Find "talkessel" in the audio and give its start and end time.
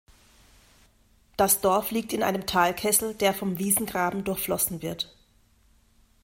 2.47-3.13